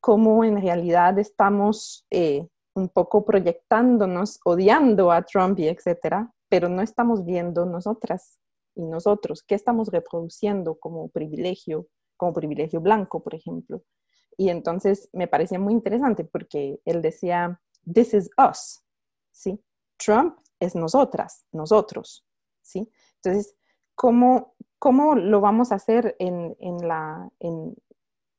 cómo 0.00 0.44
en 0.44 0.60
realidad 0.60 1.18
estamos 1.18 2.06
eh, 2.10 2.46
un 2.74 2.88
poco 2.88 3.24
proyectándonos, 3.24 4.40
odiando 4.44 5.10
a 5.10 5.22
Trump 5.22 5.58
y 5.58 5.68
etcétera, 5.68 6.32
pero 6.48 6.68
no 6.68 6.82
estamos 6.82 7.24
viendo 7.24 7.66
nosotras 7.66 8.40
y 8.74 8.84
nosotros 8.84 9.42
qué 9.42 9.54
estamos 9.54 9.88
reproduciendo 9.88 10.78
como 10.78 11.08
privilegio, 11.08 11.88
como 12.16 12.32
privilegio 12.32 12.80
blanco, 12.80 13.22
por 13.22 13.34
ejemplo. 13.34 13.82
Y 14.36 14.50
entonces 14.50 15.08
me 15.12 15.26
parecía 15.26 15.58
muy 15.58 15.72
interesante 15.72 16.24
porque 16.24 16.80
él 16.84 17.02
decía, 17.02 17.60
this 17.92 18.14
is 18.14 18.30
us, 18.38 18.84
¿sí? 19.32 19.60
Trump 19.98 20.38
es 20.60 20.76
nosotras, 20.76 21.44
nosotros, 21.52 22.24
¿sí? 22.62 22.88
Entonces, 23.16 23.56
¿cómo, 23.98 24.54
cómo 24.78 25.16
lo 25.16 25.40
vamos 25.40 25.72
a 25.72 25.74
hacer 25.74 26.14
en, 26.20 26.54
la, 26.86 27.28
en, 27.40 27.74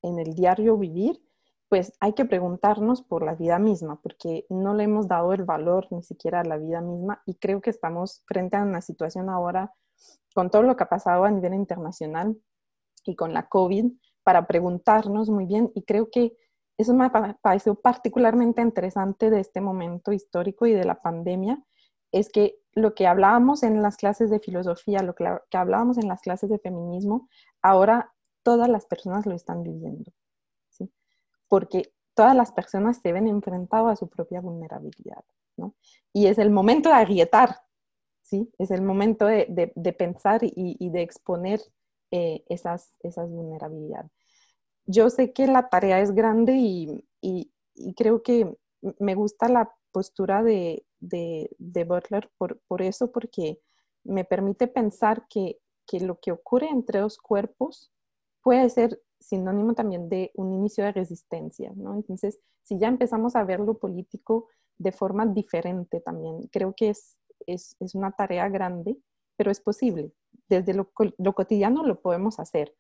el 0.01 0.33
diario 0.33 0.77
vivir? 0.77 1.21
pues 1.67 1.93
hay 1.99 2.13
que 2.13 2.25
preguntarnos 2.25 3.03
por 3.03 3.21
la 3.21 3.35
vida 3.35 3.59
misma, 3.59 4.01
porque 4.01 4.47
no 4.49 4.73
le 4.73 4.85
hemos 4.85 5.07
dado 5.07 5.33
el 5.33 5.43
valor 5.43 5.85
ni 5.91 6.01
siquiera 6.01 6.39
a 6.39 6.43
la 6.43 6.57
vida 6.57 6.81
misma 6.81 7.21
y 7.27 7.35
creo 7.35 7.61
que 7.61 7.69
estamos 7.69 8.23
frente 8.25 8.57
a 8.57 8.63
una 8.63 8.81
situación 8.81 9.29
ahora 9.29 9.71
con 10.33 10.49
todo 10.49 10.63
lo 10.63 10.75
que 10.75 10.85
ha 10.85 10.89
pasado 10.89 11.25
a 11.25 11.29
nivel 11.29 11.53
internacional 11.53 12.35
y 13.05 13.15
con 13.15 13.35
la 13.35 13.47
COVID 13.47 13.85
para 14.23 14.47
preguntarnos 14.47 15.29
muy 15.29 15.45
bien 15.45 15.71
y 15.75 15.83
creo 15.83 16.09
que 16.09 16.35
eso 16.79 16.95
me 16.95 17.05
ha 17.05 17.37
parecido 17.39 17.75
particularmente 17.75 18.63
interesante 18.63 19.29
de 19.29 19.41
este 19.41 19.61
momento 19.61 20.11
histórico 20.11 20.65
y 20.65 20.73
de 20.73 20.85
la 20.85 21.03
pandemia, 21.03 21.63
es 22.11 22.29
que 22.29 22.58
lo 22.73 22.93
que 22.93 23.07
hablábamos 23.07 23.63
en 23.63 23.81
las 23.81 23.97
clases 23.97 24.29
de 24.29 24.39
filosofía, 24.39 25.01
lo 25.01 25.15
que, 25.15 25.25
hablábamos 25.53 25.97
en 25.97 26.07
las 26.07 26.21
clases 26.21 26.49
de 26.49 26.59
feminismo, 26.59 27.29
ahora 27.61 28.13
todas 28.43 28.69
las 28.69 28.85
personas 28.85 29.25
lo 29.25 29.35
están 29.35 29.63
viviendo. 29.63 30.11
Porque 31.47 31.93
todas 32.13 32.35
las 32.35 32.51
personas 32.51 32.99
se 33.01 33.11
ven 33.11 33.27
enfrentadas 33.27 33.93
a 33.93 33.95
su 33.95 34.07
propia 34.07 34.39
vulnerabilidad, 34.39 35.23
¿no? 35.57 35.73
Y 36.13 36.27
es 36.27 36.37
el 36.37 36.51
momento 36.51 36.89
de 36.89 36.95
agrietar, 36.95 37.55
¿sí? 38.21 38.51
Es 38.59 38.69
el 38.69 38.83
momento 38.83 39.25
de, 39.25 39.95
pensar 39.97 40.41
y, 40.43 40.89
de 40.91 41.01
exponer 41.01 41.59
eh, 42.11 42.43
esas, 42.47 42.95
esas 43.01 43.29
vulnerabilidades 43.29 44.11
yo 44.89 45.09
sé 45.11 45.33
que 45.33 45.45
la 45.45 45.69
tarea 45.69 46.01
es 46.01 46.13
grande 46.13 46.53
y, 47.21 47.51
creo 47.95 48.23
que 48.23 48.57
me 48.97 49.13
gusta 49.13 49.47
la 49.47 49.71
postura 49.91 50.41
de, 50.41 50.83
Butler 50.99 52.31
por, 52.37 52.81
eso, 52.81 53.11
porque 53.11 53.59
me 54.03 54.25
permite 54.25 54.67
pensar 54.67 55.27
que, 55.29 55.59
lo 56.01 56.19
que 56.19 56.31
ocurre 56.31 56.69
entre 56.69 56.99
dos 56.99 57.17
cuerpos 57.17 57.91
puede 58.43 58.69
ser 58.69 59.01
sinónimo 59.19 59.73
también 59.73 60.07
de 60.07 60.31
un 60.35 60.53
inicio 60.53 60.83
de 60.83 60.91
resistencia, 60.91 61.73
¿no? 61.75 61.95
Entonces, 61.95 62.39
si 62.63 62.77
ya 62.77 62.87
empezamos 62.87 63.35
a 63.35 63.43
ver 63.43 63.59
lo 63.59 63.79
político 63.79 64.47
de 64.77 64.91
forma 64.91 65.25
diferente 65.25 65.99
también, 65.99 66.47
creo 66.51 66.73
que 66.75 66.89
es, 66.89 67.17
es, 67.47 67.75
una 67.95 68.11
tarea 68.11 68.47
grande, 68.49 68.97
pero 69.35 69.51
es 69.51 69.59
posible. 69.59 70.13
Desde 70.47 70.73
lo, 70.73 70.91
cotidiano 71.33 71.83
lo 71.83 72.01
podemos 72.01 72.39
hacer 72.39 72.75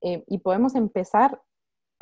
eh, 0.00 0.24
y 0.26 0.38
podemos 0.38 0.74
empezar 0.74 1.42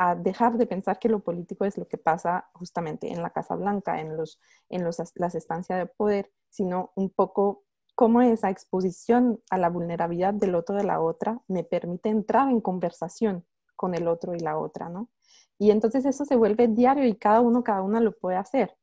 a 0.02 0.16
dejar 0.16 0.58
de 0.58 0.66
pensar 0.66 0.98
que 0.98 1.08
lo 1.08 1.20
político 1.20 1.64
es 1.64 1.78
lo 1.78 1.86
que 1.86 1.96
pasa 1.96 2.50
justamente 2.54 3.12
en 3.12 3.22
la 3.22 3.30
Casa 3.30 3.54
Blanca, 3.54 4.00
en, 4.00 4.16
los, 4.16 4.40
en 4.68 4.82
los, 4.82 5.00
las 5.14 5.34
estancias 5.36 5.78
de 5.78 5.86
poder, 5.86 6.32
sino 6.48 6.90
un 6.96 7.08
poco 7.08 7.62
cómo 7.94 8.20
esa 8.20 8.50
exposición 8.50 9.40
a 9.48 9.58
la 9.58 9.70
vulnerabilidad 9.70 10.34
del 10.34 10.56
otro 10.56 10.74
de 10.74 10.82
la 10.82 11.00
otra 11.00 11.40
me 11.46 11.62
permite 11.62 12.08
entrar 12.08 12.50
en 12.50 12.60
conversación 12.60 13.46
con 13.76 13.94
el 13.94 14.08
otro 14.08 14.34
y 14.34 14.40
la 14.40 14.58
otra, 14.58 14.88
¿no? 14.88 15.08
Y 15.56 15.70
entonces 15.70 16.04
eso 16.04 16.24
se 16.24 16.34
vuelve 16.34 16.66
diario 16.66 17.06
y 17.06 17.14
cada 17.14 17.40
uno, 17.40 17.62
cada 17.62 17.82
una 17.82 18.00
lo 18.00 18.18
puede 18.18 18.38
hacer. 18.38 18.76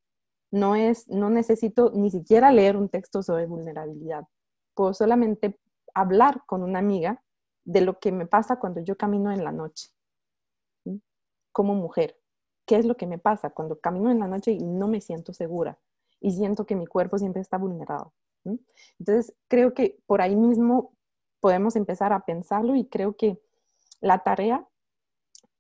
No 0.51 0.75
es, 0.75 1.09
no 1.09 1.29
necesito 1.29 1.91
ni 1.93 2.11
siquiera 2.11 2.49
leer 2.53 2.77
un 2.77 2.87
texto 2.87 3.23
sobre 3.23 3.45
vulnerabilidad. 3.45 4.25
Puedo 4.73 4.93
solamente 4.93 5.59
hablar 5.93 6.43
con 6.45 6.63
una 6.63 6.79
amiga 6.79 7.21
de 7.65 7.81
lo 7.81 7.99
que 7.99 8.13
me 8.13 8.25
pasa 8.25 8.57
cuando 8.57 8.79
yo 8.79 8.95
camino 8.95 9.33
en 9.33 9.43
la 9.43 9.51
noche 9.51 9.89
como 11.51 11.75
mujer. 11.75 12.17
¿Qué 12.65 12.77
es 12.77 12.85
lo 12.85 12.95
que 12.95 13.07
me 13.07 13.17
pasa 13.17 13.49
cuando 13.49 13.79
camino 13.79 14.11
en 14.11 14.19
la 14.19 14.27
noche 14.27 14.51
y 14.51 14.63
no 14.63 14.87
me 14.87 15.01
siento 15.01 15.33
segura 15.33 15.79
y 16.19 16.31
siento 16.31 16.65
que 16.65 16.75
mi 16.75 16.85
cuerpo 16.85 17.17
siempre 17.17 17.41
está 17.41 17.57
vulnerado? 17.57 18.13
Entonces, 18.99 19.33
creo 19.47 19.73
que 19.73 19.97
por 20.05 20.21
ahí 20.21 20.35
mismo 20.35 20.93
podemos 21.39 21.75
empezar 21.75 22.13
a 22.13 22.25
pensarlo 22.25 22.75
y 22.75 22.85
creo 22.85 23.15
que 23.15 23.39
la 24.01 24.19
tarea 24.19 24.67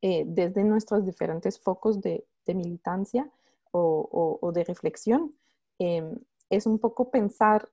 eh, 0.01 0.23
desde 0.25 0.63
nuestros 0.63 1.05
diferentes 1.05 1.59
focos 1.59 2.01
de, 2.01 2.25
militancia 2.47 3.29
o, 3.69 4.51
de 4.55 4.63
reflexión 4.63 5.35
em, 5.77 6.17
es 6.49 6.65
un 6.65 6.79
poco 6.79 7.11
pensar 7.11 7.69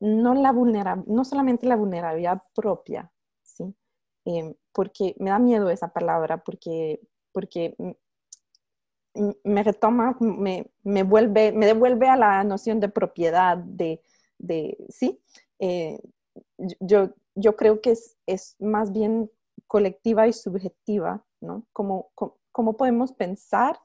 no, 0.00 0.34
la 0.34 0.52
no 1.06 1.24
solamente 1.24 1.66
la 1.66 1.76
vulnerabilidad 1.76 2.42
propia, 2.54 3.10
¿sí? 3.42 3.74
Em, 4.26 4.54
porque 4.72 5.14
me 5.18 5.30
da 5.30 5.38
miedo 5.38 5.70
esa 5.70 5.94
palabra, 5.94 6.44
porque 6.44 7.00
porque 7.32 7.74
me 9.44 9.62
retoma, 9.62 10.16
me, 10.20 10.70
me, 10.82 11.02
vuelve, 11.02 11.52
me 11.52 11.66
devuelve 11.66 12.08
a 12.08 12.16
la 12.16 12.44
noción 12.44 12.80
de 12.80 12.88
propiedad, 12.88 13.56
de, 13.58 14.02
de 14.38 14.76
sí. 14.88 15.20
Eh, 15.58 16.00
yo, 16.80 17.14
yo 17.34 17.56
creo 17.56 17.80
que 17.80 17.92
es, 17.92 18.16
es, 18.26 18.56
más 18.58 18.92
bien 18.92 19.30
colectiva 19.66 20.26
y 20.26 20.32
subjetiva, 20.32 21.24
¿no? 21.40 21.66
Como, 21.72 22.10
como, 22.52 22.76
podemos 22.76 23.12
pensar 23.12 23.78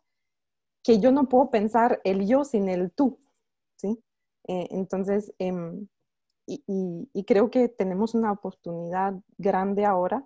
que 0.83 0.99
yo 0.99 1.11
no 1.11 1.27
puedo 1.27 1.49
pensar 1.49 1.99
el 2.03 2.25
yo 2.25 2.45
sin 2.45 2.69
el 2.69 2.91
tú, 2.91 3.19
¿sí? 3.75 4.01
Eh, 4.47 4.67
entonces, 4.71 5.33
em, 5.39 5.87
y, 6.45 6.63
y, 7.13 7.23
creo 7.25 7.51
que 7.51 7.67
tenemos 7.67 8.15
una 8.15 8.31
oportunidad 8.31 9.13
grande 9.37 9.83
ahora 9.83 10.25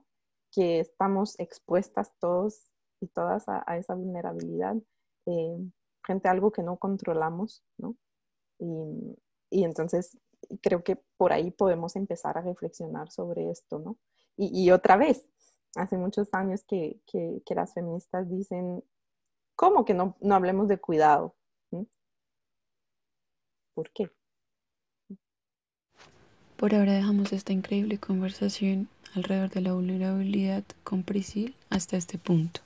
que 0.51 0.79
estamos 0.79 1.39
expuestas 1.39 2.13
todos 2.19 2.70
y 3.01 3.07
todas 3.07 3.45
a, 3.47 3.77
esa 3.77 3.95
vulnerabilidad 3.95 4.75
eh, 5.25 5.57
frente 6.03 6.27
a 6.27 6.31
algo 6.31 6.51
que 6.51 6.63
no 6.63 6.77
controlamos, 6.77 7.63
¿no? 7.77 7.95
Y, 8.59 9.17
y, 9.49 9.63
entonces 9.63 10.17
creo 10.61 10.83
que 10.83 11.01
por 11.17 11.33
ahí 11.33 11.51
podemos 11.51 11.95
empezar 11.95 12.37
a 12.37 12.41
reflexionar 12.41 13.11
sobre 13.11 13.49
esto, 13.49 13.79
¿no? 13.79 13.97
Y, 14.37 14.65
y 14.65 14.71
otra 14.71 14.97
vez, 14.97 15.25
hace 15.75 15.97
muchos 15.97 16.33
años 16.33 16.63
que, 16.63 16.99
que, 17.05 17.55
las 17.55 17.73
feministas 17.73 18.29
dicen, 18.29 18.83
¿cómo 19.55 19.85
que 19.85 19.93
no, 19.93 20.15
no 20.21 20.35
hablemos 20.35 20.67
de 20.67 20.77
cuidado? 20.77 21.35
¿Por 23.73 23.89
qué? 23.91 24.11
Por 26.57 26.75
ahora 26.75 26.93
dejamos 26.93 27.33
esta 27.33 27.53
increíble 27.53 27.97
conversación 27.97 28.89
alrededor 29.15 29.49
de 29.49 29.61
la 29.61 29.73
vulnerabilidad 29.73 30.63
con 30.83 31.03
Prisil 31.03 31.55
hasta 31.69 31.97
este 31.97 32.17
punto. 32.17 32.61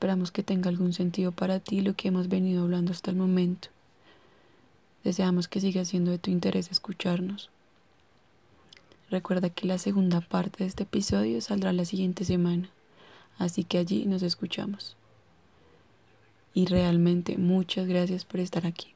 Esperamos 0.00 0.30
que 0.30 0.42
tenga 0.42 0.70
algún 0.70 0.94
sentido 0.94 1.30
para 1.30 1.60
ti 1.60 1.82
lo 1.82 1.92
que 1.92 2.08
hemos 2.08 2.28
venido 2.28 2.62
hablando 2.62 2.90
hasta 2.90 3.10
el 3.10 3.18
momento. 3.18 3.68
Deseamos 5.04 5.46
que 5.46 5.60
siga 5.60 5.84
siendo 5.84 6.10
de 6.10 6.16
tu 6.16 6.30
interés 6.30 6.70
escucharnos. 6.70 7.50
Recuerda 9.10 9.50
que 9.50 9.66
la 9.66 9.76
segunda 9.76 10.22
parte 10.22 10.64
de 10.64 10.68
este 10.70 10.84
episodio 10.84 11.38
saldrá 11.42 11.74
la 11.74 11.84
siguiente 11.84 12.24
semana, 12.24 12.70
así 13.36 13.62
que 13.62 13.76
allí 13.76 14.06
nos 14.06 14.22
escuchamos. 14.22 14.96
Y 16.54 16.64
realmente 16.64 17.36
muchas 17.36 17.86
gracias 17.86 18.24
por 18.24 18.40
estar 18.40 18.64
aquí. 18.66 18.94